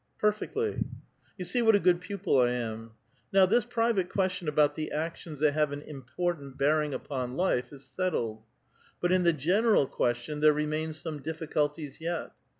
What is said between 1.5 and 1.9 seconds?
what a